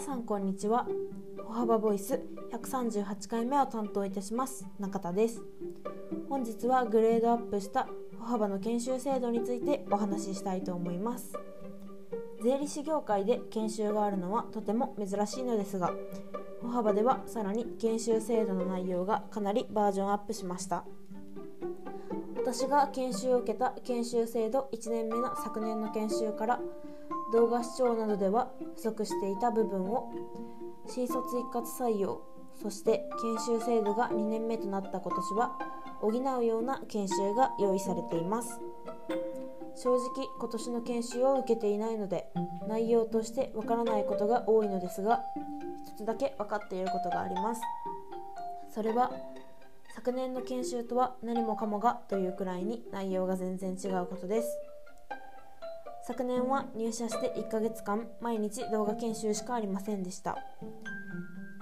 [0.00, 0.86] さんこんにちは。
[1.38, 2.20] 歩幅ボイス
[2.52, 4.64] 138回目を担当いたします。
[4.78, 5.42] 中田です。
[6.28, 11.32] 本日はグレードアップした歩幅の研修制度についてお話ししたいと思います。
[12.44, 15.92] 税理士業界で研修があるのはとても珍しいのですが
[16.62, 20.84] 歩幅ではさらに研修制度の内容がかなりバージョンアップしました。
[22.36, 26.60] 私が研修を受けた研修制度1年目の昨年の研修から
[27.32, 30.10] 動画視聴などでは不足していた部分を
[30.88, 32.22] 新卒一括採用
[32.60, 35.58] そして研修制度が2年目となった今年は
[36.00, 38.60] 補うような研修が用意されています。
[39.76, 42.32] 正直今年の研修を受けていないので
[42.66, 45.22] 内容としてわからないことが多いのですが
[45.86, 47.60] 一つだけ分かっていることがあります。
[48.74, 49.12] それは
[49.94, 54.48] 昨年の研修とは何もかもがというくらいに内容が全然違うことです。
[56.08, 60.38] 昨年は入社して1ヶ月間毎日動画研修しかありませんでした。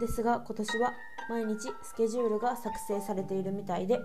[0.00, 0.94] ですが今年は
[1.28, 4.00] 毎日スケジュールが作成されているみたいで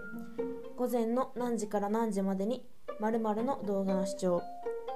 [0.75, 2.65] 午前の何時から何時までに
[2.99, 4.41] 〇〇の動画の視聴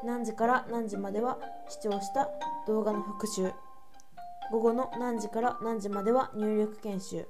[0.03, 2.27] 何時から何時までは視聴した
[2.67, 3.53] 動画の復習
[4.51, 7.25] 午後の何時から何時までは入力研修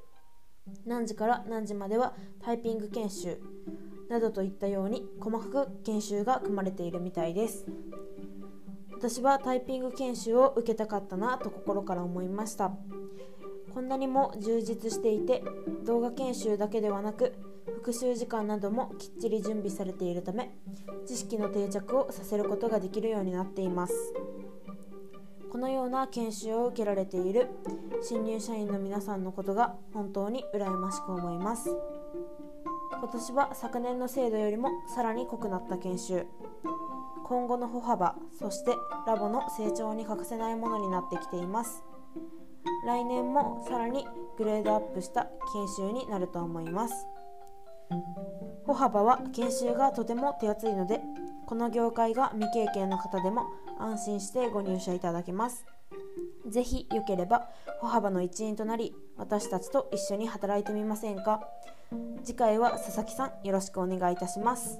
[0.83, 3.37] 何時から何時まではタイピング研修
[4.09, 7.65] などといったように細かく研修が組まれているみたいです。
[8.91, 12.73] 私はタイピング研修を受けたかったなと心から思いました。
[13.73, 15.43] こんなにも充実していて
[15.85, 17.33] 動画研修だけではなく
[17.75, 20.53] 復習時間などもきっちり準備されているため
[21.05, 23.93] 知識の定着をさせることができるようになっています。
[25.51, 27.47] このような研修を受けられている
[28.01, 31.69] 新入社員の皆さんのことが本当に羨ましく思います。
[32.99, 36.27] 今年は昨年の制度よりもさらに濃くなった研修。
[37.23, 38.75] 今後の歩幅そして
[39.07, 41.81] ラボの成長に欠かせないものになってきています。
[42.85, 44.05] 来年もさらに
[44.37, 46.93] グレードアップした研修になると思います。
[48.65, 50.99] 歩幅は研修がとても手厚いので
[51.47, 53.45] この業界が未経験の方でも
[53.79, 55.65] 安心してご入社いただけます。
[56.49, 57.47] ぜひよければ
[57.79, 61.47] 歩幅の一員となり私たちと一緒に働いてみませんか？
[62.23, 64.79] 次回は佐々木さんよろしくお願いいたします。